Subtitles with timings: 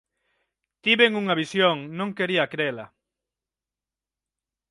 [0.83, 1.77] Tiven unha visión.
[1.99, 2.85] Non quería crela.